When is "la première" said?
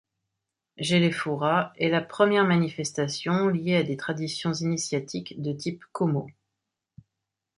1.89-2.43